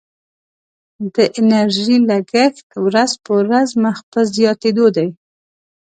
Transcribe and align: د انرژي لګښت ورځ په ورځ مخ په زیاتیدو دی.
د 1.13 1.15
انرژي 1.39 1.97
لګښت 2.09 2.67
ورځ 2.85 3.11
په 3.23 3.31
ورځ 3.39 3.69
مخ 3.83 3.97
په 4.11 4.19
زیاتیدو 4.35 4.85
دی. 4.95 5.07